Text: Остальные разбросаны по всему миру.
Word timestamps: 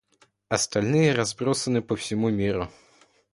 Остальные 0.49 1.13
разбросаны 1.13 1.83
по 1.83 1.95
всему 1.95 2.31
миру. 2.31 2.67